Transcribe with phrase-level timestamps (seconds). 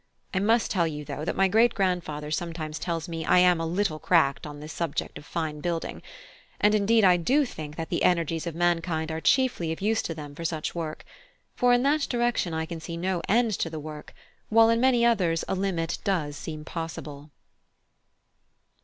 [0.33, 3.67] I must tell you, though, that my great grandfather sometimes tells me I am a
[3.67, 6.01] little cracked on this subject of fine building;
[6.59, 10.15] and indeed I do think that the energies of mankind are chiefly of use to
[10.15, 11.05] them for such work;
[11.53, 14.15] for in that direction I can see no end to the work,
[14.49, 17.29] while in many others a limit does seem possible."